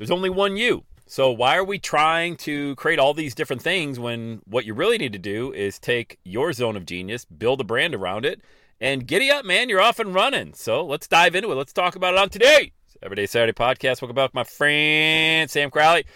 There's 0.00 0.10
only 0.10 0.30
one 0.30 0.56
you. 0.56 0.84
So 1.06 1.30
why 1.30 1.58
are 1.58 1.64
we 1.64 1.78
trying 1.78 2.36
to 2.36 2.74
create 2.76 2.98
all 2.98 3.12
these 3.12 3.34
different 3.34 3.60
things 3.60 4.00
when 4.00 4.40
what 4.46 4.64
you 4.64 4.72
really 4.72 4.96
need 4.96 5.12
to 5.12 5.18
do 5.18 5.52
is 5.52 5.78
take 5.78 6.18
your 6.24 6.54
zone 6.54 6.74
of 6.74 6.86
genius, 6.86 7.26
build 7.26 7.60
a 7.60 7.64
brand 7.64 7.94
around 7.94 8.24
it, 8.24 8.40
and 8.80 9.06
giddy 9.06 9.30
up, 9.30 9.44
man, 9.44 9.68
you're 9.68 9.82
off 9.82 9.98
and 9.98 10.14
running. 10.14 10.54
So 10.54 10.86
let's 10.86 11.06
dive 11.06 11.34
into 11.34 11.52
it. 11.52 11.54
Let's 11.54 11.74
talk 11.74 11.96
about 11.96 12.14
it 12.14 12.18
on 12.18 12.30
today. 12.30 12.72
Everyday 13.02 13.26
Saturday 13.26 13.52
podcast. 13.52 14.00
Welcome 14.00 14.14
back, 14.14 14.32
my 14.32 14.44
friend 14.44 15.50
Sam 15.50 15.70
Crowley 15.70 16.06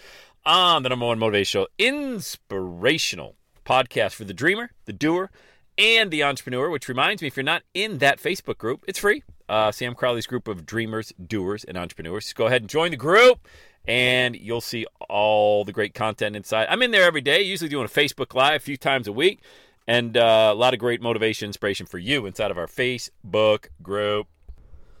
on 0.47 0.81
the 0.81 0.89
number 0.89 1.05
one 1.05 1.19
motivational, 1.19 1.67
inspirational 1.77 3.35
podcast 3.67 4.13
for 4.13 4.23
the 4.23 4.33
dreamer, 4.33 4.71
the 4.85 4.93
doer, 4.93 5.29
and 5.77 6.09
the 6.09 6.23
entrepreneur. 6.23 6.71
Which 6.71 6.87
reminds 6.87 7.21
me, 7.21 7.27
if 7.27 7.37
you're 7.37 7.43
not 7.43 7.61
in 7.75 7.99
that 7.99 8.19
Facebook 8.19 8.57
group, 8.57 8.83
it's 8.87 8.97
free. 8.97 9.21
Uh, 9.47 9.71
Sam 9.71 9.93
Crowley's 9.93 10.25
group 10.25 10.47
of 10.47 10.65
dreamers, 10.65 11.13
doers, 11.23 11.63
and 11.63 11.77
entrepreneurs. 11.77 12.23
Just 12.23 12.35
go 12.35 12.47
ahead 12.47 12.63
and 12.63 12.69
join 12.69 12.89
the 12.89 12.97
group, 12.97 13.47
and 13.87 14.35
you'll 14.35 14.61
see 14.61 14.85
all 15.09 15.63
the 15.63 15.71
great 15.71 15.93
content 15.93 16.35
inside. 16.35 16.67
I'm 16.69 16.81
in 16.81 16.91
there 16.91 17.03
every 17.03 17.21
day, 17.21 17.41
usually 17.41 17.69
doing 17.69 17.85
a 17.85 17.89
Facebook 17.89 18.33
Live 18.33 18.61
a 18.61 18.63
few 18.63 18.77
times 18.77 19.07
a 19.07 19.11
week, 19.11 19.41
and 19.87 20.17
uh, 20.17 20.51
a 20.51 20.55
lot 20.55 20.73
of 20.73 20.79
great 20.79 21.01
motivation, 21.01 21.47
inspiration 21.47 21.85
for 21.85 21.97
you 21.97 22.25
inside 22.25 22.51
of 22.51 22.57
our 22.57 22.67
Facebook 22.67 23.67
group. 23.81 24.27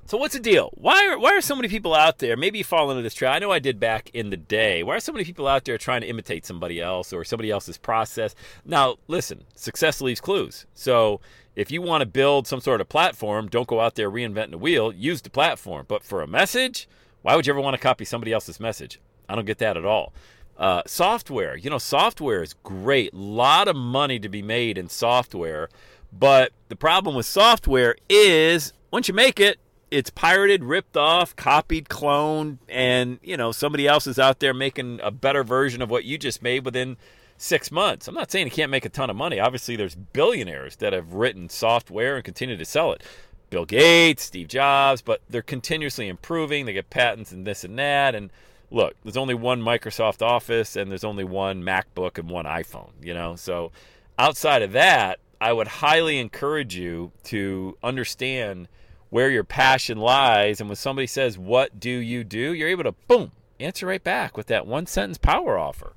So 0.07 0.19
what's 0.19 0.35
the 0.35 0.39
deal? 0.39 0.69
Why 0.75 1.07
are 1.07 1.17
why 1.17 1.35
are 1.35 1.41
so 1.41 1.55
many 1.55 1.67
people 1.67 1.95
out 1.95 2.19
there? 2.19 2.37
Maybe 2.37 2.59
you 2.59 2.63
fall 2.63 2.91
into 2.91 3.01
this 3.01 3.15
trap. 3.15 3.35
I 3.35 3.39
know 3.39 3.51
I 3.51 3.57
did 3.57 3.79
back 3.79 4.11
in 4.13 4.29
the 4.29 4.37
day. 4.37 4.83
Why 4.83 4.97
are 4.97 4.99
so 4.99 5.11
many 5.11 5.25
people 5.25 5.47
out 5.47 5.65
there 5.65 5.79
trying 5.79 6.01
to 6.01 6.07
imitate 6.07 6.45
somebody 6.45 6.79
else 6.79 7.11
or 7.11 7.23
somebody 7.23 7.49
else's 7.49 7.79
process? 7.79 8.35
Now, 8.63 8.97
listen, 9.07 9.45
success 9.55 10.01
leaves 10.01 10.21
clues. 10.21 10.67
So 10.75 11.21
if 11.55 11.71
you 11.71 11.81
want 11.81 12.01
to 12.01 12.05
build 12.05 12.45
some 12.45 12.59
sort 12.59 12.81
of 12.81 12.89
platform, 12.89 13.47
don't 13.47 13.67
go 13.67 13.79
out 13.79 13.95
there 13.95 14.11
reinventing 14.11 14.51
the 14.51 14.59
wheel. 14.59 14.91
Use 14.91 15.23
the 15.23 15.31
platform. 15.31 15.85
But 15.87 16.03
for 16.03 16.21
a 16.21 16.27
message, 16.27 16.87
why 17.25 17.35
would 17.35 17.47
you 17.47 17.53
ever 17.53 17.59
want 17.59 17.73
to 17.73 17.81
copy 17.81 18.05
somebody 18.05 18.31
else's 18.31 18.59
message? 18.59 18.99
I 19.27 19.33
don't 19.33 19.45
get 19.45 19.57
that 19.57 19.77
at 19.77 19.83
all. 19.83 20.13
Uh, 20.59 20.83
software, 20.85 21.57
you 21.57 21.71
know, 21.71 21.79
software 21.79 22.43
is 22.43 22.53
great. 22.61 23.13
A 23.13 23.17
lot 23.17 23.67
of 23.67 23.75
money 23.75 24.19
to 24.19 24.29
be 24.29 24.43
made 24.43 24.77
in 24.77 24.89
software. 24.89 25.69
But 26.13 26.51
the 26.69 26.75
problem 26.75 27.15
with 27.15 27.25
software 27.25 27.95
is 28.07 28.73
once 28.91 29.07
you 29.07 29.15
make 29.15 29.39
it, 29.39 29.57
it's 29.89 30.11
pirated, 30.11 30.63
ripped 30.63 30.95
off, 30.95 31.35
copied, 31.35 31.89
cloned, 31.89 32.59
and 32.69 33.17
you 33.23 33.37
know 33.37 33.51
somebody 33.51 33.87
else 33.87 34.05
is 34.05 34.19
out 34.19 34.39
there 34.39 34.53
making 34.53 34.99
a 35.01 35.09
better 35.09 35.43
version 35.43 35.81
of 35.81 35.89
what 35.89 36.05
you 36.05 36.19
just 36.19 36.43
made 36.43 36.63
within 36.63 36.95
six 37.37 37.71
months. 37.71 38.07
I'm 38.07 38.13
not 38.13 38.29
saying 38.29 38.45
you 38.45 38.51
can't 38.51 38.69
make 38.69 38.85
a 38.85 38.89
ton 38.89 39.09
of 39.09 39.15
money. 39.15 39.39
Obviously, 39.39 39.75
there's 39.75 39.95
billionaires 39.95 40.75
that 40.75 40.93
have 40.93 41.13
written 41.13 41.49
software 41.49 42.17
and 42.17 42.23
continue 42.23 42.55
to 42.55 42.65
sell 42.65 42.91
it. 42.91 43.01
Bill 43.49 43.65
Gates, 43.65 44.23
Steve 44.23 44.47
Jobs, 44.47 45.01
but 45.01 45.21
they're 45.29 45.41
continuously 45.41 46.07
improving. 46.07 46.65
They 46.65 46.73
get 46.73 46.89
patents 46.89 47.31
and 47.31 47.45
this 47.45 47.63
and 47.63 47.77
that. 47.79 48.15
And 48.15 48.31
look, 48.71 48.95
there's 49.03 49.17
only 49.17 49.35
one 49.35 49.61
Microsoft 49.61 50.21
Office 50.21 50.75
and 50.75 50.89
there's 50.89 51.03
only 51.03 51.23
one 51.23 51.63
MacBook 51.63 52.17
and 52.17 52.29
one 52.29 52.45
iPhone, 52.45 52.91
you 53.01 53.13
know? 53.13 53.35
So 53.35 53.71
outside 54.17 54.61
of 54.61 54.71
that, 54.73 55.19
I 55.39 55.53
would 55.53 55.67
highly 55.67 56.19
encourage 56.19 56.75
you 56.75 57.11
to 57.25 57.77
understand 57.83 58.67
where 59.09 59.29
your 59.29 59.43
passion 59.43 59.97
lies. 59.97 60.59
And 60.59 60.69
when 60.69 60.75
somebody 60.75 61.07
says, 61.07 61.37
What 61.37 61.79
do 61.79 61.89
you 61.89 62.23
do? 62.23 62.53
you're 62.53 62.69
able 62.69 62.83
to, 62.83 62.93
boom, 63.07 63.31
answer 63.59 63.85
right 63.85 64.03
back 64.03 64.35
with 64.35 64.47
that 64.47 64.67
one 64.67 64.85
sentence 64.85 65.17
power 65.17 65.57
offer. 65.57 65.93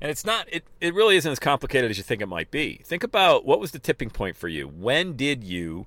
And 0.00 0.10
it's 0.10 0.24
not, 0.24 0.46
it, 0.52 0.64
it 0.80 0.94
really 0.94 1.16
isn't 1.16 1.30
as 1.30 1.38
complicated 1.38 1.90
as 1.90 1.96
you 1.96 2.02
think 2.02 2.20
it 2.20 2.26
might 2.26 2.50
be. 2.50 2.80
Think 2.84 3.02
about 3.02 3.46
what 3.46 3.60
was 3.60 3.70
the 3.70 3.78
tipping 3.78 4.10
point 4.10 4.36
for 4.36 4.48
you? 4.48 4.68
When 4.68 5.16
did 5.16 5.42
you 5.42 5.86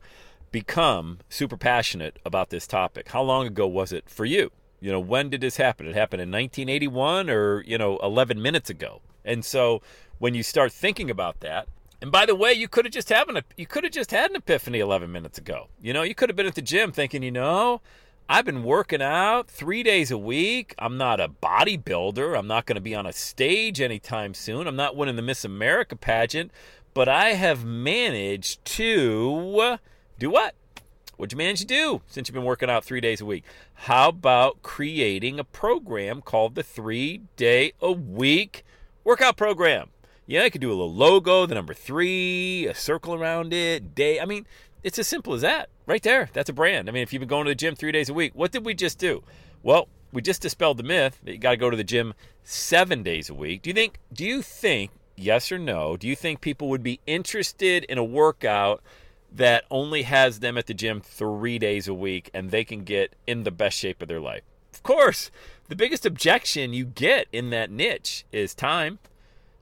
become 0.51 1.19
super 1.29 1.57
passionate 1.57 2.19
about 2.25 2.49
this 2.49 2.67
topic? 2.67 3.09
How 3.09 3.21
long 3.21 3.47
ago 3.47 3.67
was 3.67 3.91
it 3.91 4.09
for 4.09 4.25
you? 4.25 4.51
You 4.81 4.91
know, 4.91 4.99
when 4.99 5.29
did 5.29 5.41
this 5.41 5.57
happen? 5.57 5.87
It 5.87 5.95
happened 5.95 6.21
in 6.21 6.29
1981 6.29 7.29
or, 7.29 7.63
you 7.63 7.77
know, 7.77 7.97
11 7.97 8.41
minutes 8.41 8.69
ago. 8.69 9.01
And 9.25 9.43
so 9.43 9.81
when 10.19 10.33
you 10.33 10.43
start 10.43 10.71
thinking 10.71 11.09
about 11.09 11.41
that, 11.41 11.67
and 12.01 12.11
by 12.11 12.25
the 12.25 12.35
way, 12.35 12.53
you 12.53 12.67
could 12.69 12.85
have 12.85 12.93
just 12.93 13.09
had 13.09 13.29
an 13.29 13.41
you 13.57 13.65
could 13.65 13.83
have 13.83 13.91
just 13.91 14.11
had 14.11 14.29
an 14.29 14.37
epiphany 14.37 14.79
11 14.79 15.11
minutes 15.11 15.37
ago. 15.37 15.67
You 15.81 15.91
know, 15.91 16.03
you 16.03 16.15
could 16.15 16.29
have 16.29 16.35
been 16.37 16.45
at 16.45 16.55
the 16.55 16.61
gym 16.61 16.93
thinking, 16.93 17.23
you 17.23 17.31
know, 17.31 17.81
I've 18.29 18.45
been 18.45 18.63
working 18.63 19.01
out 19.01 19.49
three 19.49 19.83
days 19.83 20.11
a 20.11 20.17
week. 20.17 20.75
I'm 20.79 20.97
not 20.97 21.19
a 21.19 21.27
bodybuilder. 21.27 22.37
I'm 22.37 22.47
not 22.47 22.65
going 22.65 22.75
to 22.75 22.81
be 22.81 22.95
on 22.95 23.05
a 23.05 23.11
stage 23.11 23.81
anytime 23.81 24.33
soon. 24.33 24.67
I'm 24.67 24.77
not 24.77 24.95
winning 24.95 25.17
the 25.17 25.21
Miss 25.21 25.43
America 25.43 25.95
pageant, 25.95 26.51
but 26.93 27.09
I 27.09 27.29
have 27.29 27.65
managed 27.65 28.63
to 28.65 29.79
do 30.19 30.29
what? 30.29 30.53
What'd 31.15 31.31
you 31.31 31.37
manage 31.37 31.61
to 31.61 31.65
do 31.65 32.01
since 32.07 32.27
you've 32.27 32.33
been 32.33 32.43
working 32.43 32.69
out 32.69 32.83
three 32.83 32.99
days 32.99 33.21
a 33.21 33.25
week? 33.25 33.45
How 33.73 34.09
about 34.09 34.61
creating 34.61 35.39
a 35.39 35.45
program 35.45 36.21
called 36.21 36.55
the 36.55 36.63
Three 36.63 37.21
Day 37.37 37.71
a 37.81 37.93
Week 37.93 38.65
Workout 39.05 39.37
Program? 39.37 39.91
Yeah, 40.27 40.43
I 40.43 40.49
could 40.49 40.59
do 40.59 40.69
a 40.69 40.75
little 40.75 40.93
logo, 40.93 41.45
the 41.45 41.55
number 41.55 41.73
three, 41.73 42.67
a 42.67 42.75
circle 42.75 43.13
around 43.13 43.53
it, 43.53 43.95
day. 43.95 44.19
I 44.19 44.25
mean, 44.25 44.45
it's 44.83 44.99
as 44.99 45.07
simple 45.07 45.33
as 45.33 45.41
that. 45.41 45.69
Right 45.85 46.03
there. 46.03 46.29
That's 46.33 46.49
a 46.49 46.53
brand. 46.53 46.89
I 46.89 46.91
mean, 46.91 47.03
if 47.03 47.13
you've 47.13 47.21
been 47.21 47.29
going 47.29 47.45
to 47.45 47.51
the 47.51 47.55
gym 47.55 47.75
three 47.75 47.93
days 47.93 48.09
a 48.09 48.13
week, 48.13 48.33
what 48.35 48.51
did 48.51 48.65
we 48.65 48.73
just 48.73 48.99
do? 48.99 49.23
Well, 49.63 49.87
we 50.11 50.21
just 50.21 50.41
dispelled 50.41 50.77
the 50.77 50.83
myth 50.83 51.17
that 51.23 51.31
you 51.31 51.37
got 51.37 51.51
to 51.51 51.57
go 51.57 51.69
to 51.69 51.77
the 51.77 51.83
gym 51.83 52.13
seven 52.43 53.03
days 53.03 53.29
a 53.29 53.33
week. 53.33 53.61
Do 53.61 53.69
you 53.69 53.73
think, 53.73 53.99
do 54.11 54.25
you 54.25 54.41
think, 54.41 54.91
yes 55.15 55.51
or 55.51 55.57
no, 55.57 55.97
do 55.97 56.07
you 56.07 56.15
think 56.15 56.41
people 56.41 56.69
would 56.69 56.83
be 56.83 56.99
interested 57.07 57.83
in 57.85 57.97
a 57.97 58.03
workout 58.03 58.83
that 59.31 59.65
only 59.69 60.03
has 60.03 60.39
them 60.39 60.57
at 60.57 60.67
the 60.67 60.73
gym 60.73 61.01
three 61.01 61.59
days 61.59 61.87
a 61.87 61.93
week 61.93 62.29
and 62.33 62.51
they 62.51 62.63
can 62.63 62.83
get 62.83 63.15
in 63.27 63.43
the 63.43 63.51
best 63.51 63.77
shape 63.77 64.01
of 64.01 64.07
their 64.07 64.19
life? 64.19 64.43
Of 64.73 64.83
course. 64.83 65.31
The 65.67 65.75
biggest 65.75 66.05
objection 66.05 66.73
you 66.73 66.85
get 66.85 67.27
in 67.31 67.49
that 67.51 67.69
niche 67.69 68.25
is 68.31 68.55
time. 68.55 68.99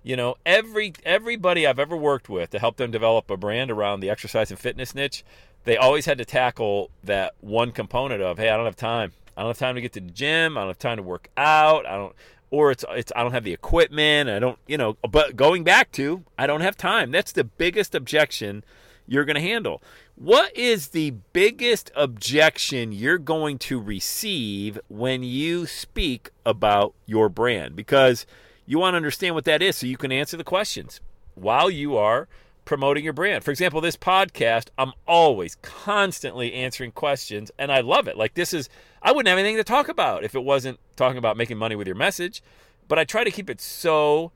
You 0.04 0.16
know, 0.16 0.36
every 0.46 0.94
everybody 1.04 1.68
I've 1.68 1.80
ever 1.80 1.98
worked 1.98 2.30
with 2.30 2.52
to 2.52 2.60
help 2.60 2.78
them 2.78 2.92
develop 2.92 3.30
a 3.30 3.36
brand 3.36 3.72
around 3.72 4.00
the 4.00 4.10
exercise 4.10 4.52
and 4.52 4.60
fitness 4.60 4.96
niche, 4.96 5.26
they 5.66 5.76
always 5.76 6.06
had 6.06 6.18
to 6.20 6.26
tackle 6.26 6.92
that 7.04 7.34
one 7.42 7.72
component 7.72 8.22
of, 8.22 8.38
hey, 8.38 8.50
I 8.50 8.56
don't 8.56 8.66
have 8.66 8.78
time. 8.78 9.12
I 9.36 9.42
don't 9.42 9.50
have 9.50 9.58
time 9.58 9.76
to 9.76 9.82
get 9.82 9.94
to 9.94 10.00
the 10.00 10.12
gym. 10.12 10.58
I 10.58 10.62
don't 10.62 10.70
have 10.70 10.80
time 10.80 10.98
to 10.98 11.04
work 11.04 11.30
out. 11.36 11.86
I 11.86 11.98
don't 11.98 12.16
or 12.50 12.72
it's 12.72 12.86
it's 12.92 13.12
I 13.16 13.24
don't 13.24 13.34
have 13.34 13.44
the 13.44 13.54
equipment. 13.54 14.30
I 14.30 14.40
don't, 14.40 14.58
you 14.68 14.78
know, 14.78 14.98
but 15.10 15.36
going 15.36 15.64
back 15.64 15.92
to 15.94 16.24
I 16.38 16.48
don't 16.48 16.62
have 16.62 16.78
time. 16.78 17.12
That's 17.12 17.32
the 17.32 17.44
biggest 17.44 17.94
objection 17.94 18.64
you're 19.08 19.26
going 19.26 19.36
to 19.36 19.42
handle. 19.42 19.82
What 20.16 20.56
is 20.56 20.90
the 20.90 21.12
biggest 21.34 21.92
objection 21.96 22.92
you're 22.92 23.18
going 23.18 23.58
to 23.60 23.80
receive 23.80 24.80
when 24.88 25.24
you 25.24 25.66
speak 25.66 26.30
about 26.46 26.94
your 27.06 27.30
brand? 27.30 27.76
Because 27.76 28.26
you 28.66 28.80
want 28.80 28.94
to 28.94 28.98
understand 28.98 29.34
what 29.34 29.46
that 29.46 29.62
is 29.62 29.78
so 29.78 29.88
you 29.88 29.98
can 29.98 30.12
answer 30.12 30.38
the 30.38 30.44
questions 30.44 31.00
while 31.36 31.70
you 31.70 31.96
are 31.96 32.28
promoting 32.66 33.04
your 33.04 33.14
brand. 33.14 33.44
For 33.44 33.52
example, 33.52 33.80
this 33.80 33.96
podcast, 33.96 34.68
I'm 34.78 34.92
always 35.08 35.56
constantly 35.62 36.54
answering 36.54 36.92
questions 36.92 37.50
and 37.58 37.72
I 37.72 37.80
love 37.80 38.08
it. 38.08 38.18
Like 38.18 38.34
this 38.34 38.54
is 38.54 38.70
I 39.02 39.12
wouldn't 39.12 39.30
have 39.30 39.40
anything 39.40 39.56
to 39.56 39.64
talk 39.64 39.88
about 39.88 40.24
if 40.26 40.36
it 40.36 40.44
wasn't 40.44 40.80
talking 40.98 41.18
about 41.18 41.38
making 41.38 41.58
money 41.58 41.76
with 41.76 41.88
your 41.88 41.96
message, 41.96 42.44
but 42.88 43.00
I 43.00 43.06
try 43.06 43.24
to 43.24 43.32
keep 43.32 43.50
it 43.50 43.62
so 43.62 44.34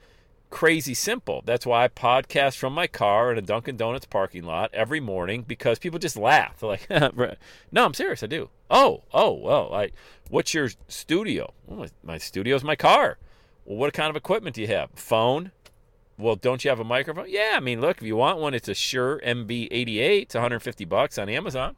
crazy 0.52 0.94
simple. 0.94 1.42
That's 1.46 1.66
why 1.66 1.86
I 1.86 1.88
podcast 1.88 2.58
from 2.58 2.74
my 2.74 2.86
car 2.86 3.32
in 3.32 3.38
a 3.40 3.42
Dunkin' 3.42 3.78
Donuts 3.78 4.06
parking 4.06 4.44
lot 4.44 4.70
every 4.74 5.00
morning 5.00 5.44
because 5.48 5.80
people 5.80 5.98
just 5.98 6.16
laugh. 6.16 6.60
They're 6.60 6.70
like, 6.70 6.90
"No, 7.72 7.86
I'm 7.86 7.96
serious. 7.96 8.22
I 8.22 8.28
do." 8.28 8.50
Oh, 8.70 9.04
oh, 9.14 9.32
well, 9.32 9.74
I. 9.74 9.92
What's 10.30 10.54
your 10.54 10.70
studio? 10.88 11.54
Well, 11.66 11.88
my 12.04 12.18
is 12.18 12.64
my 12.64 12.76
car. 12.76 13.18
Well, 13.66 13.78
what 13.78 13.94
kind 13.94 14.10
of 14.10 14.16
equipment 14.16 14.56
do 14.56 14.62
you 14.62 14.68
have? 14.68 14.92
Phone. 14.94 15.52
Well, 16.18 16.36
don't 16.36 16.64
you 16.64 16.70
have 16.70 16.80
a 16.80 16.84
microphone? 16.84 17.26
Yeah, 17.30 17.54
I 17.56 17.60
mean, 17.60 17.82
look, 17.82 17.98
if 17.98 18.04
you 18.04 18.16
want 18.16 18.38
one, 18.38 18.54
it's 18.54 18.68
a 18.68 18.76
Shure 18.76 19.20
MV88. 19.26 20.22
It's 20.22 20.36
150 20.36 20.86
bucks 20.86 21.18
on 21.18 21.30
Amazon. 21.30 21.76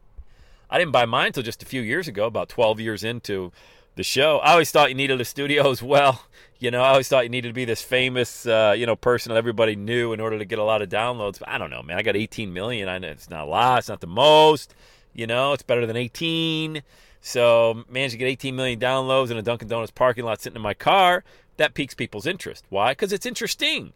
I 0.68 0.78
didn't 0.78 0.92
buy 0.92 1.06
mine 1.06 1.28
until 1.28 1.42
just 1.42 1.62
a 1.62 1.66
few 1.66 1.80
years 1.80 2.08
ago, 2.08 2.26
about 2.26 2.48
12 2.48 2.80
years 2.80 3.04
into 3.04 3.52
the 3.96 4.02
show. 4.02 4.38
I 4.38 4.52
always 4.52 4.70
thought 4.70 4.88
you 4.88 4.94
needed 4.94 5.20
a 5.20 5.24
studio 5.24 5.70
as 5.72 5.82
well. 5.82 6.24
You 6.58 6.70
know, 6.70 6.82
I 6.82 6.90
always 6.90 7.08
thought 7.08 7.24
you 7.24 7.30
needed 7.30 7.48
to 7.48 7.54
be 7.54 7.64
this 7.64 7.82
famous, 7.82 8.46
uh, 8.46 8.74
you 8.76 8.86
know, 8.86 8.96
person 8.96 9.30
that 9.30 9.36
everybody 9.36 9.76
knew 9.76 10.12
in 10.12 10.20
order 10.20 10.38
to 10.38 10.44
get 10.44 10.58
a 10.58 10.64
lot 10.64 10.82
of 10.82 10.88
downloads. 10.88 11.38
But 11.38 11.48
I 11.48 11.58
don't 11.58 11.70
know, 11.70 11.82
man. 11.82 11.98
I 11.98 12.02
got 12.02 12.16
18 12.16 12.52
million. 12.52 12.88
I 12.88 12.98
know 12.98 13.08
it's 13.08 13.28
not 13.28 13.42
a 13.42 13.50
lot. 13.50 13.80
It's 13.80 13.88
not 13.88 14.00
the 14.00 14.06
most. 14.06 14.74
You 15.12 15.26
know, 15.26 15.52
it's 15.52 15.62
better 15.62 15.86
than 15.86 15.96
18. 15.96 16.82
So 17.20 17.84
managed 17.88 18.12
to 18.12 18.18
get 18.18 18.26
18 18.26 18.54
million 18.54 18.78
downloads 18.78 19.30
in 19.30 19.36
a 19.36 19.42
Dunkin' 19.42 19.68
Donuts 19.68 19.90
parking 19.90 20.24
lot 20.24 20.40
sitting 20.40 20.56
in 20.56 20.62
my 20.62 20.74
car. 20.74 21.24
That 21.56 21.74
piques 21.74 21.94
people's 21.94 22.26
interest. 22.26 22.64
Why? 22.68 22.92
Because 22.92 23.12
it's 23.12 23.26
interesting. 23.26 23.92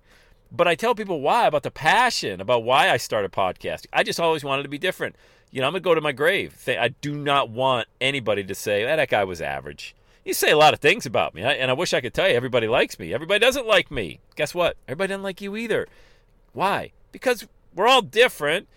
But 0.50 0.66
I 0.68 0.74
tell 0.74 0.94
people 0.94 1.20
why 1.20 1.46
about 1.46 1.62
the 1.62 1.70
passion, 1.70 2.40
about 2.40 2.64
why 2.64 2.90
I 2.90 2.96
started 2.96 3.32
podcasting. 3.32 3.88
I 3.92 4.02
just 4.02 4.20
always 4.20 4.44
wanted 4.44 4.62
to 4.62 4.68
be 4.68 4.78
different. 4.78 5.16
You 5.50 5.60
know, 5.60 5.66
I'm 5.66 5.72
gonna 5.72 5.80
go 5.80 5.94
to 5.94 6.00
my 6.00 6.12
grave. 6.12 6.62
I 6.68 6.88
do 6.88 7.14
not 7.14 7.50
want 7.50 7.88
anybody 8.00 8.44
to 8.44 8.54
say 8.54 8.84
that 8.84 9.08
guy 9.08 9.24
was 9.24 9.40
average. 9.40 9.94
You 10.24 10.34
say 10.34 10.50
a 10.50 10.58
lot 10.58 10.74
of 10.74 10.80
things 10.80 11.06
about 11.06 11.34
me, 11.34 11.42
and 11.42 11.70
I 11.70 11.74
wish 11.74 11.94
I 11.94 12.02
could 12.02 12.12
tell 12.12 12.28
you 12.28 12.34
everybody 12.34 12.68
likes 12.68 12.98
me. 12.98 13.14
Everybody 13.14 13.40
doesn't 13.40 13.66
like 13.66 13.90
me. 13.90 14.20
Guess 14.36 14.54
what? 14.54 14.76
Everybody 14.86 15.08
doesn't 15.08 15.22
like 15.22 15.40
you 15.40 15.56
either. 15.56 15.86
Why? 16.52 16.92
Because 17.12 17.46
we're 17.74 17.86
all 17.86 18.02
different, 18.02 18.68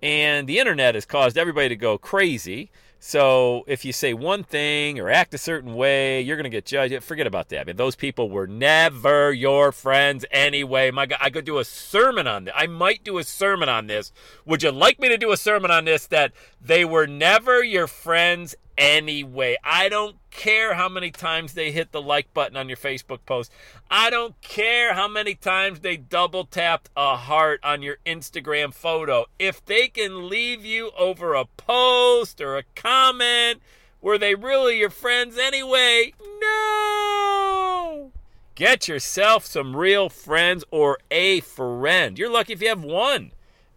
and 0.00 0.46
the 0.48 0.60
internet 0.60 0.94
has 0.94 1.04
caused 1.04 1.36
everybody 1.36 1.68
to 1.68 1.76
go 1.76 1.98
crazy. 1.98 2.70
So 3.02 3.64
if 3.66 3.86
you 3.86 3.94
say 3.94 4.12
one 4.12 4.44
thing 4.44 5.00
or 5.00 5.08
act 5.08 5.32
a 5.32 5.38
certain 5.38 5.74
way, 5.74 6.20
you're 6.20 6.36
going 6.36 6.44
to 6.44 6.50
get 6.50 6.66
judged. 6.66 7.02
Forget 7.02 7.26
about 7.26 7.48
that. 7.48 7.62
I 7.62 7.64
mean, 7.64 7.76
those 7.76 7.96
people 7.96 8.28
were 8.28 8.46
never 8.46 9.32
your 9.32 9.72
friends 9.72 10.26
anyway. 10.30 10.90
My 10.90 11.06
God, 11.06 11.18
I 11.18 11.30
could 11.30 11.46
do 11.46 11.58
a 11.58 11.64
sermon 11.64 12.26
on 12.26 12.44
this. 12.44 12.54
I 12.54 12.66
might 12.66 13.02
do 13.02 13.16
a 13.16 13.24
sermon 13.24 13.70
on 13.70 13.86
this. 13.86 14.12
Would 14.44 14.62
you 14.62 14.70
like 14.70 15.00
me 15.00 15.08
to 15.08 15.16
do 15.16 15.32
a 15.32 15.38
sermon 15.38 15.70
on 15.70 15.86
this? 15.86 16.06
That 16.08 16.32
they 16.60 16.84
were 16.84 17.06
never 17.06 17.64
your 17.64 17.86
friends 17.86 18.54
anyway. 18.80 19.56
I 19.62 19.88
don't 19.90 20.16
care 20.30 20.74
how 20.74 20.88
many 20.88 21.10
times 21.10 21.52
they 21.52 21.70
hit 21.70 21.92
the 21.92 22.00
like 22.00 22.32
button 22.32 22.56
on 22.56 22.68
your 22.68 22.78
Facebook 22.78 23.20
post. 23.26 23.52
I 23.90 24.08
don't 24.08 24.40
care 24.40 24.94
how 24.94 25.06
many 25.06 25.34
times 25.34 25.80
they 25.80 25.98
double 25.98 26.46
tapped 26.46 26.88
a 26.96 27.16
heart 27.16 27.60
on 27.62 27.82
your 27.82 27.98
Instagram 28.06 28.72
photo. 28.72 29.26
If 29.38 29.64
they 29.64 29.88
can 29.88 30.28
leave 30.28 30.64
you 30.64 30.90
over 30.98 31.34
a 31.34 31.44
post 31.44 32.40
or 32.40 32.56
a 32.56 32.64
comment, 32.74 33.60
were 34.00 34.16
they 34.16 34.34
really 34.34 34.78
your 34.78 34.90
friends 34.90 35.36
anyway? 35.36 36.14
No! 36.40 38.10
Get 38.54 38.88
yourself 38.88 39.44
some 39.44 39.76
real 39.76 40.08
friends 40.08 40.64
or 40.70 40.98
a 41.10 41.40
friend. 41.40 42.18
You're 42.18 42.30
lucky 42.30 42.54
if 42.54 42.62
you 42.62 42.68
have 42.68 42.82
one. 42.82 43.32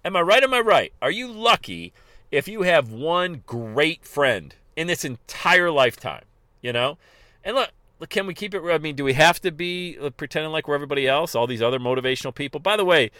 Am 0.05 0.15
I 0.15 0.21
right? 0.21 0.43
Am 0.43 0.53
I 0.53 0.59
right? 0.61 0.93
Are 1.01 1.11
you 1.11 1.27
lucky 1.27 1.93
if 2.31 2.47
you 2.47 2.61
have 2.61 2.89
one 2.89 3.43
great 3.45 4.05
friend? 4.05 4.55
In 4.75 4.87
this 4.87 5.05
entire 5.05 5.71
lifetime, 5.71 6.23
you 6.61 6.73
know? 6.73 6.97
And 7.43 7.55
look, 7.55 7.71
look, 7.99 8.09
can 8.09 8.27
we 8.27 8.33
keep 8.33 8.53
it? 8.53 8.61
I 8.63 8.77
mean, 8.77 8.95
do 8.95 9.03
we 9.03 9.13
have 9.13 9.39
to 9.41 9.51
be 9.51 9.97
uh, 9.99 10.09
pretending 10.11 10.51
like 10.51 10.67
we're 10.67 10.75
everybody 10.75 11.07
else, 11.07 11.35
all 11.35 11.47
these 11.47 11.61
other 11.61 11.79
motivational 11.79 12.33
people? 12.33 12.59
By 12.59 12.77
the 12.77 12.85
way, 12.85 13.11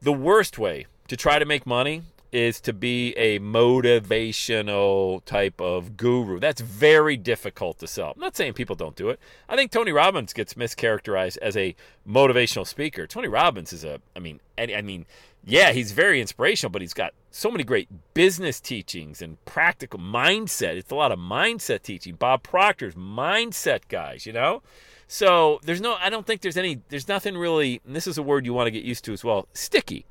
the 0.00 0.12
worst 0.12 0.58
way 0.58 0.86
to 1.08 1.16
try 1.16 1.38
to 1.38 1.44
make 1.44 1.66
money 1.66 2.02
is 2.36 2.60
to 2.60 2.72
be 2.74 3.14
a 3.16 3.38
motivational 3.40 5.24
type 5.24 5.58
of 5.58 5.96
guru. 5.96 6.38
That's 6.38 6.60
very 6.60 7.16
difficult 7.16 7.78
to 7.78 7.86
sell. 7.86 8.12
I'm 8.14 8.20
not 8.20 8.36
saying 8.36 8.52
people 8.52 8.76
don't 8.76 8.94
do 8.94 9.08
it. 9.08 9.18
I 9.48 9.56
think 9.56 9.70
Tony 9.70 9.90
Robbins 9.90 10.34
gets 10.34 10.52
mischaracterized 10.52 11.38
as 11.38 11.56
a 11.56 11.74
motivational 12.06 12.66
speaker. 12.66 13.06
Tony 13.06 13.26
Robbins 13.26 13.72
is 13.72 13.84
a, 13.84 14.02
I 14.14 14.18
mean, 14.18 14.40
I 14.58 14.82
mean, 14.82 15.06
yeah, 15.46 15.72
he's 15.72 15.92
very 15.92 16.20
inspirational, 16.20 16.70
but 16.70 16.82
he's 16.82 16.92
got 16.92 17.14
so 17.30 17.50
many 17.50 17.64
great 17.64 17.88
business 18.12 18.60
teachings 18.60 19.22
and 19.22 19.42
practical 19.46 19.98
mindset. 19.98 20.76
It's 20.76 20.90
a 20.90 20.94
lot 20.94 21.12
of 21.12 21.18
mindset 21.18 21.82
teaching. 21.82 22.16
Bob 22.16 22.42
Proctor's 22.42 22.96
mindset 22.96 23.88
guys, 23.88 24.26
you 24.26 24.34
know? 24.34 24.62
So 25.08 25.58
there's 25.62 25.80
no, 25.80 25.94
I 25.94 26.10
don't 26.10 26.26
think 26.26 26.42
there's 26.42 26.58
any, 26.58 26.82
there's 26.90 27.08
nothing 27.08 27.36
really, 27.38 27.80
and 27.86 27.96
this 27.96 28.06
is 28.06 28.18
a 28.18 28.22
word 28.22 28.44
you 28.44 28.52
want 28.52 28.66
to 28.66 28.72
get 28.72 28.84
used 28.84 29.04
to 29.06 29.14
as 29.14 29.24
well 29.24 29.48
sticky. 29.54 30.04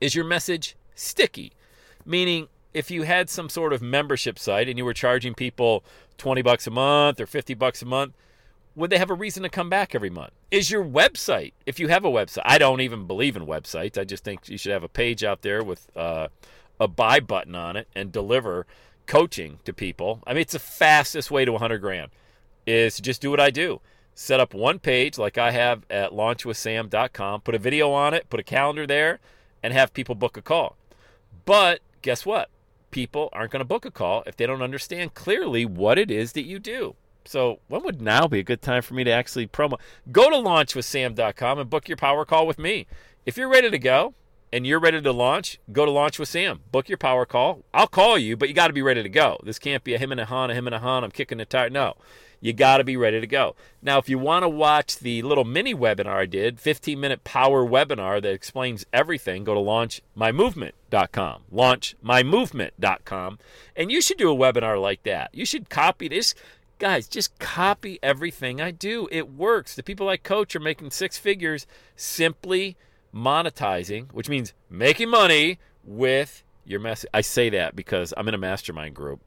Is 0.00 0.14
your 0.14 0.24
message 0.24 0.74
sticky? 1.00 1.52
Meaning, 2.04 2.48
if 2.72 2.90
you 2.90 3.02
had 3.02 3.28
some 3.28 3.48
sort 3.48 3.72
of 3.72 3.82
membership 3.82 4.38
site 4.38 4.68
and 4.68 4.78
you 4.78 4.84
were 4.84 4.94
charging 4.94 5.34
people 5.34 5.84
20 6.18 6.42
bucks 6.42 6.66
a 6.66 6.70
month 6.70 7.20
or 7.20 7.26
50 7.26 7.54
bucks 7.54 7.82
a 7.82 7.86
month, 7.86 8.14
would 8.76 8.90
they 8.90 8.98
have 8.98 9.10
a 9.10 9.14
reason 9.14 9.42
to 9.42 9.48
come 9.48 9.68
back 9.68 9.94
every 9.94 10.10
month? 10.10 10.32
Is 10.50 10.70
your 10.70 10.84
website, 10.84 11.52
if 11.66 11.80
you 11.80 11.88
have 11.88 12.04
a 12.04 12.10
website, 12.10 12.42
I 12.44 12.58
don't 12.58 12.80
even 12.80 13.06
believe 13.06 13.36
in 13.36 13.46
websites. 13.46 13.98
I 13.98 14.04
just 14.04 14.24
think 14.24 14.48
you 14.48 14.56
should 14.56 14.72
have 14.72 14.84
a 14.84 14.88
page 14.88 15.24
out 15.24 15.42
there 15.42 15.64
with 15.64 15.88
uh, 15.96 16.28
a 16.78 16.86
buy 16.86 17.20
button 17.20 17.54
on 17.54 17.76
it 17.76 17.88
and 17.94 18.12
deliver 18.12 18.66
coaching 19.06 19.58
to 19.64 19.72
people. 19.72 20.22
I 20.26 20.32
mean, 20.32 20.42
it's 20.42 20.52
the 20.52 20.60
fastest 20.60 21.30
way 21.30 21.44
to 21.44 21.52
100 21.52 21.78
grand 21.78 22.10
is 22.66 23.00
just 23.00 23.20
do 23.20 23.30
what 23.30 23.40
I 23.40 23.50
do. 23.50 23.80
Set 24.14 24.38
up 24.38 24.54
one 24.54 24.78
page 24.78 25.18
like 25.18 25.38
I 25.38 25.50
have 25.50 25.84
at 25.90 26.12
launchwithsam.com, 26.12 27.40
put 27.40 27.54
a 27.54 27.58
video 27.58 27.90
on 27.90 28.14
it, 28.14 28.28
put 28.30 28.40
a 28.40 28.44
calendar 28.44 28.86
there, 28.86 29.18
and 29.62 29.72
have 29.72 29.92
people 29.92 30.14
book 30.14 30.36
a 30.36 30.42
call. 30.42 30.76
But 31.50 31.80
guess 32.00 32.24
what? 32.24 32.48
People 32.92 33.28
aren't 33.32 33.50
going 33.50 33.58
to 33.58 33.64
book 33.64 33.84
a 33.84 33.90
call 33.90 34.22
if 34.24 34.36
they 34.36 34.46
don't 34.46 34.62
understand 34.62 35.14
clearly 35.14 35.64
what 35.64 35.98
it 35.98 36.08
is 36.08 36.34
that 36.34 36.44
you 36.44 36.60
do. 36.60 36.94
So 37.24 37.58
when 37.66 37.82
would 37.82 38.00
now 38.00 38.28
be 38.28 38.38
a 38.38 38.44
good 38.44 38.62
time 38.62 38.82
for 38.82 38.94
me 38.94 39.02
to 39.02 39.10
actually 39.10 39.48
promo? 39.48 39.80
Go 40.12 40.30
to 40.30 40.36
launchwithsam.com 40.36 41.58
and 41.58 41.68
book 41.68 41.88
your 41.88 41.96
power 41.96 42.24
call 42.24 42.46
with 42.46 42.60
me. 42.60 42.86
If 43.26 43.36
you're 43.36 43.48
ready 43.48 43.68
to 43.68 43.80
go 43.80 44.14
and 44.52 44.66
you're 44.66 44.80
ready 44.80 45.00
to 45.00 45.12
launch, 45.12 45.58
go 45.72 45.84
to 45.84 45.90
Launch 45.90 46.18
with 46.18 46.28
Sam. 46.28 46.60
Book 46.72 46.88
your 46.88 46.98
power 46.98 47.24
call. 47.24 47.64
I'll 47.72 47.86
call 47.86 48.18
you, 48.18 48.36
but 48.36 48.48
you 48.48 48.54
got 48.54 48.66
to 48.66 48.72
be 48.72 48.82
ready 48.82 49.02
to 49.02 49.08
go. 49.08 49.38
This 49.42 49.58
can't 49.58 49.84
be 49.84 49.94
a 49.94 49.98
him 49.98 50.12
and 50.12 50.20
a 50.20 50.26
han, 50.26 50.50
a 50.50 50.54
him 50.54 50.66
and 50.66 50.74
a 50.74 50.80
han. 50.80 51.04
I'm 51.04 51.10
kicking 51.10 51.38
the 51.38 51.44
tire. 51.44 51.70
No, 51.70 51.94
you 52.40 52.52
got 52.52 52.78
to 52.78 52.84
be 52.84 52.96
ready 52.96 53.20
to 53.20 53.26
go. 53.26 53.54
Now, 53.82 53.98
if 53.98 54.08
you 54.08 54.18
want 54.18 54.42
to 54.42 54.48
watch 54.48 54.98
the 54.98 55.22
little 55.22 55.44
mini 55.44 55.74
webinar 55.74 56.16
I 56.16 56.26
did, 56.26 56.58
15 56.58 56.98
minute 56.98 57.22
power 57.24 57.64
webinar 57.64 58.20
that 58.22 58.32
explains 58.32 58.86
everything, 58.92 59.44
go 59.44 59.54
to 59.54 59.60
launchmymovement.com. 59.60 61.42
Launchmymovement.com. 61.52 63.38
And 63.76 63.92
you 63.92 64.02
should 64.02 64.18
do 64.18 64.32
a 64.32 64.36
webinar 64.36 64.80
like 64.80 65.02
that. 65.04 65.30
You 65.32 65.44
should 65.46 65.68
copy 65.68 66.08
this 66.08 66.34
Guys, 66.80 67.06
just 67.06 67.38
copy 67.38 67.98
everything 68.02 68.58
I 68.58 68.70
do. 68.70 69.06
It 69.12 69.30
works. 69.30 69.74
The 69.74 69.82
people 69.82 70.08
I 70.08 70.16
coach 70.16 70.56
are 70.56 70.60
making 70.60 70.92
six 70.92 71.18
figures 71.18 71.66
simply 71.94 72.78
monetizing, 73.14 74.12
which 74.12 74.28
means 74.28 74.52
making 74.68 75.08
money 75.10 75.58
with 75.84 76.42
your 76.64 76.80
message. 76.80 77.10
I 77.12 77.20
say 77.20 77.50
that 77.50 77.74
because 77.74 78.14
I'm 78.16 78.28
in 78.28 78.34
a 78.34 78.38
mastermind 78.38 78.94
group. 78.94 79.20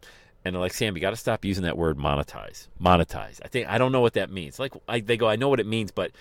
And 0.46 0.54
they're 0.54 0.62
like, 0.62 0.74
Sam, 0.74 0.96
you 0.96 1.02
got 1.02 1.12
to 1.12 1.16
stop 1.16 1.46
using 1.46 1.64
that 1.64 1.78
word 1.78 1.98
monetize. 1.98 2.68
Monetize. 2.82 3.40
I 3.44 3.48
think 3.48 3.68
I 3.70 3.78
don't 3.78 3.92
know 3.92 4.02
what 4.02 4.14
that 4.14 4.30
means. 4.30 4.60
Like 4.60 4.74
I, 4.88 5.00
they 5.00 5.16
go, 5.16 5.30
I 5.30 5.38
know 5.38 5.50
what 5.50 5.60
it 5.62 5.68
means, 5.68 5.92
but 5.92 6.12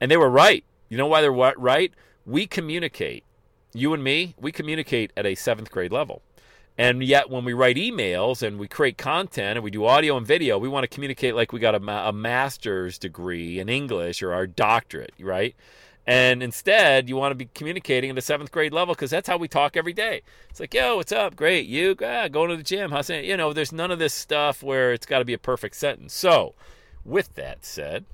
and 0.00 0.10
they 0.10 0.16
were 0.16 0.28
right. 0.30 0.64
You 0.88 0.98
know 0.98 1.06
why 1.06 1.22
they're 1.22 1.32
right? 1.32 1.92
We 2.26 2.46
communicate. 2.46 3.24
You 3.72 3.94
and 3.94 4.02
me, 4.02 4.34
we 4.38 4.52
communicate 4.52 5.12
at 5.16 5.24
a 5.24 5.34
seventh 5.34 5.70
grade 5.70 5.92
level. 5.92 6.22
And 6.76 7.02
yet, 7.04 7.28
when 7.28 7.44
we 7.44 7.52
write 7.52 7.76
emails 7.76 8.42
and 8.42 8.58
we 8.58 8.66
create 8.66 8.96
content 8.96 9.58
and 9.58 9.64
we 9.64 9.70
do 9.70 9.84
audio 9.84 10.16
and 10.16 10.26
video, 10.26 10.58
we 10.58 10.68
want 10.68 10.84
to 10.84 10.88
communicate 10.88 11.34
like 11.34 11.52
we 11.52 11.60
got 11.60 11.74
a, 11.74 12.08
a 12.08 12.12
master's 12.12 12.98
degree 12.98 13.58
in 13.58 13.68
English 13.68 14.22
or 14.22 14.32
our 14.32 14.46
doctorate, 14.46 15.12
right? 15.20 15.54
And 16.10 16.42
instead, 16.42 17.08
you 17.08 17.14
want 17.14 17.30
to 17.30 17.36
be 17.36 17.48
communicating 17.54 18.10
at 18.10 18.18
a 18.18 18.20
seventh 18.20 18.50
grade 18.50 18.72
level 18.72 18.96
because 18.96 19.12
that's 19.12 19.28
how 19.28 19.36
we 19.36 19.46
talk 19.46 19.76
every 19.76 19.92
day. 19.92 20.22
It's 20.48 20.58
like, 20.58 20.74
yo, 20.74 20.96
what's 20.96 21.12
up? 21.12 21.36
Great. 21.36 21.66
You? 21.66 21.94
Ah, 22.04 22.26
going 22.26 22.50
to 22.50 22.56
the 22.56 22.64
gym. 22.64 22.90
How's 22.90 23.10
it? 23.10 23.24
You 23.24 23.36
know, 23.36 23.52
there's 23.52 23.70
none 23.70 23.92
of 23.92 24.00
this 24.00 24.12
stuff 24.12 24.60
where 24.60 24.92
it's 24.92 25.06
got 25.06 25.20
to 25.20 25.24
be 25.24 25.34
a 25.34 25.38
perfect 25.38 25.76
sentence. 25.76 26.12
So, 26.12 26.54
with 27.04 27.36
that 27.36 27.64
said, 27.64 28.06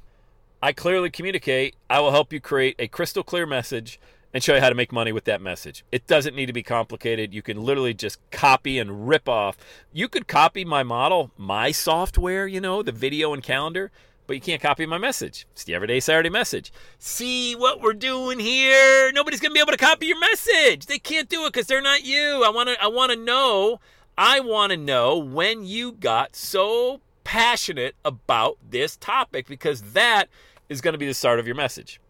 I 0.63 0.75
clearly 0.75 1.09
communicate. 1.09 1.75
I 1.89 2.01
will 2.01 2.11
help 2.11 2.35
you 2.35 2.39
create 2.39 2.77
a 2.79 2.87
crystal 2.87 3.23
clear 3.23 3.47
message 3.47 3.99
and 4.35 4.45
show 4.45 4.55
you 4.55 4.61
how 4.61 4.69
to 4.69 4.75
make 4.75 4.93
money 4.93 5.13
with 5.13 5.25
that 5.25 5.41
message. 5.41 5.83
It 5.91 6.07
doesn't 6.07 6.37
need 6.37 6.47
to 6.47 6.53
be 6.53 6.63
complicated. 6.63 7.33
You 7.33 7.41
can 7.41 7.65
literally 7.65 7.95
just 7.95 8.19
copy 8.31 8.79
and 8.79 9.09
rip 9.09 9.27
off. 9.27 9.57
You 9.95 10.11
could 10.11 10.29
copy 10.29 10.67
my 10.67 10.83
model, 10.83 11.31
my 11.39 11.73
software, 11.73 12.47
you 12.47 12.61
know, 12.61 12.83
the 12.83 12.93
video 12.93 13.33
and 13.33 13.43
calendar, 13.43 13.91
but 14.27 14.35
you 14.35 14.41
can't 14.41 14.63
copy 14.63 14.87
my 14.87 14.99
message. 14.99 15.47
It's 15.53 15.65
the 15.65 15.75
Everyday 15.75 16.01
Saturday 16.01 16.31
message. 16.31 16.73
See 16.99 17.55
what 17.55 17.81
we're 17.81 17.93
doing 17.93 18.39
here? 18.39 19.13
Nobody's 19.13 19.41
to 19.51 19.55
be 19.55 19.61
able 19.61 19.73
to 19.73 19.79
copy 19.79 20.07
your 20.07 20.21
message. 20.21 20.87
They 20.87 20.99
can't 20.99 21.29
do 21.29 21.47
it 21.47 21.53
cuz 21.53 21.67
they're 21.67 21.83
not 21.83 22.05
you. 22.05 22.43
I 22.45 22.51
want 22.51 22.69
to 22.69 22.83
I 22.83 22.89
want 22.89 23.13
to 23.13 23.17
know 23.17 23.81
I 24.19 24.41
want 24.41 24.71
to 24.71 24.77
know 24.77 25.17
when 25.17 25.65
you 25.65 25.93
got 25.93 26.35
so 26.35 27.01
passionate 27.25 27.95
about 28.05 28.59
this 28.69 28.97
topic 28.97 29.47
because 29.47 29.93
that 29.93 30.29
is 30.69 30.81
to 30.93 30.99
be 30.99 31.07
the 31.07 31.15
start 31.15 31.39
of 31.39 31.47
your 31.47 31.57
message 31.57 32.01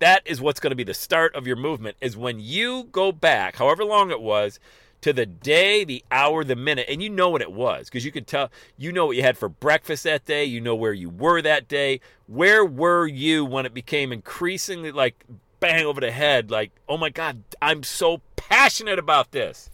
that 0.00 0.22
is 0.24 0.40
what's 0.40 0.60
to 0.70 0.76
be 0.76 0.84
the 0.84 0.94
start 0.94 1.34
of 1.34 1.46
your 1.46 1.56
movement 1.56 1.96
is 2.00 2.16
when 2.16 2.40
you 2.40 2.84
go 2.84 3.12
back 3.12 3.56
however 3.56 3.84
long 3.84 4.10
it 4.10 4.20
was 4.20 4.58
to 5.00 5.12
the 5.12 5.26
day 5.26 5.84
the 5.84 6.04
hour 6.10 6.44
the 6.44 6.56
minute 6.56 6.86
and 6.88 7.02
you 7.02 7.08
know 7.08 7.30
what 7.30 7.42
it 7.42 7.52
was 7.52 7.86
because 7.86 8.04
you 8.04 8.12
could 8.12 8.26
tell 8.26 8.50
you 8.76 8.92
know 8.92 9.06
what 9.06 9.16
you 9.16 9.22
had 9.22 9.38
for 9.38 9.48
breakfast 9.48 10.04
that 10.04 10.24
day 10.24 10.44
you 10.44 10.60
know 10.60 10.74
where 10.74 10.92
you 10.92 11.08
were 11.08 11.40
that 11.40 11.68
day 11.68 12.00
where 12.26 12.64
were 12.64 13.06
you 13.06 13.44
when 13.44 13.64
it 13.64 13.72
became 13.72 14.12
increasingly 14.12 14.92
like 14.92 15.24
bang 15.60 15.84
over 15.84 16.00
the 16.00 16.10
head, 16.10 16.50
like, 16.50 16.72
oh 16.88 16.96
my 16.96 17.10
God, 17.10 17.44
I'm 17.62 17.82
so 17.82 18.22
passionate 18.34 18.98
about 18.98 19.30
this. 19.30 19.70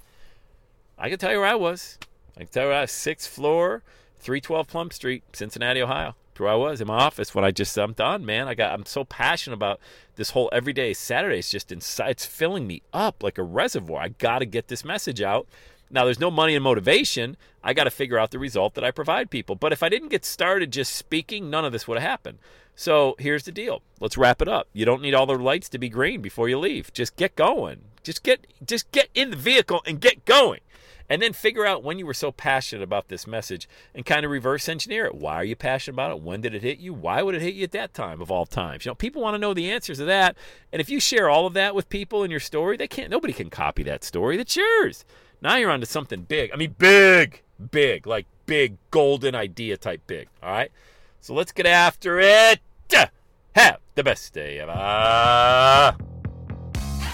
I 0.98 1.08
can 1.08 1.18
tell 1.18 1.32
you 1.32 1.38
where 1.38 1.48
I 1.48 1.54
was. 1.54 1.98
I 2.36 2.40
can 2.40 2.48
tell 2.48 2.64
you 2.64 2.68
where 2.70 2.78
I 2.78 2.82
was, 2.82 2.90
sixth 2.90 3.30
floor, 3.30 3.82
312 4.18 4.68
Plum 4.68 4.90
Street, 4.90 5.22
Cincinnati, 5.32 5.80
Ohio. 5.80 6.16
Where 6.38 6.50
I 6.50 6.54
was 6.54 6.80
in 6.80 6.86
my 6.86 6.98
office 6.98 7.34
when 7.34 7.44
I 7.44 7.50
just 7.50 7.76
I'm 7.76 7.92
done, 7.92 8.24
man. 8.24 8.48
I 8.48 8.54
got 8.54 8.72
I'm 8.72 8.86
so 8.86 9.04
passionate 9.04 9.54
about 9.54 9.80
this 10.16 10.30
whole 10.30 10.48
everyday 10.52 10.92
Saturday. 10.94 11.38
It's 11.38 11.50
just 11.50 11.72
inside. 11.72 12.10
It's 12.10 12.26
filling 12.26 12.66
me 12.66 12.82
up 12.92 13.22
like 13.22 13.38
a 13.38 13.42
reservoir. 13.42 14.02
I 14.02 14.08
got 14.08 14.40
to 14.40 14.46
get 14.46 14.68
this 14.68 14.84
message 14.84 15.22
out. 15.22 15.46
Now, 15.88 16.04
there's 16.04 16.20
no 16.20 16.30
money 16.30 16.54
and 16.56 16.64
motivation. 16.64 17.36
I 17.62 17.72
got 17.72 17.84
to 17.84 17.90
figure 17.90 18.18
out 18.18 18.32
the 18.32 18.38
result 18.38 18.74
that 18.74 18.84
I 18.84 18.90
provide 18.90 19.30
people. 19.30 19.54
But 19.54 19.72
if 19.72 19.82
I 19.82 19.88
didn't 19.88 20.08
get 20.08 20.24
started 20.24 20.72
just 20.72 20.94
speaking, 20.94 21.48
none 21.48 21.64
of 21.64 21.72
this 21.72 21.86
would 21.86 21.98
have 21.98 22.08
happened. 22.08 22.38
So 22.74 23.14
here's 23.18 23.44
the 23.44 23.52
deal. 23.52 23.82
Let's 24.00 24.18
wrap 24.18 24.42
it 24.42 24.48
up. 24.48 24.68
You 24.72 24.84
don't 24.84 25.00
need 25.00 25.14
all 25.14 25.26
the 25.26 25.34
lights 25.38 25.68
to 25.70 25.78
be 25.78 25.88
green 25.88 26.20
before 26.20 26.48
you 26.48 26.58
leave. 26.58 26.92
Just 26.92 27.16
get 27.16 27.36
going. 27.36 27.82
Just 28.02 28.22
get 28.22 28.46
just 28.64 28.92
get 28.92 29.08
in 29.14 29.30
the 29.30 29.36
vehicle 29.36 29.82
and 29.84 30.00
get 30.00 30.24
going 30.24 30.60
and 31.08 31.22
then 31.22 31.32
figure 31.32 31.66
out 31.66 31.82
when 31.82 31.98
you 31.98 32.06
were 32.06 32.14
so 32.14 32.32
passionate 32.32 32.82
about 32.82 33.08
this 33.08 33.26
message 33.26 33.68
and 33.94 34.06
kind 34.06 34.24
of 34.24 34.30
reverse 34.30 34.68
engineer 34.68 35.06
it. 35.06 35.14
Why 35.14 35.36
are 35.36 35.44
you 35.44 35.56
passionate 35.56 35.94
about 35.94 36.12
it? 36.12 36.22
When 36.22 36.40
did 36.40 36.54
it 36.54 36.62
hit 36.62 36.78
you? 36.78 36.92
Why 36.92 37.22
would 37.22 37.34
it 37.34 37.42
hit 37.42 37.54
you 37.54 37.64
at 37.64 37.72
that 37.72 37.94
time 37.94 38.20
of 38.20 38.30
all 38.30 38.46
times? 38.46 38.84
You 38.84 38.90
know, 38.90 38.94
people 38.94 39.22
want 39.22 39.34
to 39.34 39.38
know 39.38 39.54
the 39.54 39.70
answers 39.70 39.98
to 39.98 40.04
that. 40.04 40.36
And 40.72 40.80
if 40.80 40.90
you 40.90 41.00
share 41.00 41.28
all 41.28 41.46
of 41.46 41.54
that 41.54 41.74
with 41.74 41.88
people 41.88 42.24
in 42.24 42.30
your 42.30 42.40
story, 42.40 42.76
they 42.76 42.88
can't 42.88 43.10
nobody 43.10 43.32
can 43.32 43.50
copy 43.50 43.82
that 43.84 44.04
story. 44.04 44.36
That's 44.36 44.56
yours. 44.56 45.04
Now 45.40 45.56
you're 45.56 45.70
onto 45.70 45.86
something 45.86 46.22
big. 46.22 46.50
I 46.52 46.56
mean 46.56 46.74
big, 46.78 47.42
big, 47.70 48.06
like 48.06 48.26
big 48.46 48.76
golden 48.90 49.34
idea 49.34 49.76
type 49.76 50.02
big. 50.06 50.28
All 50.42 50.50
right? 50.50 50.70
So 51.20 51.34
let's 51.34 51.52
get 51.52 51.66
after 51.66 52.18
it. 52.20 52.60
Have 53.54 53.78
the 53.94 54.04
best 54.04 54.34
day 54.34 54.60
ever. 54.60 55.96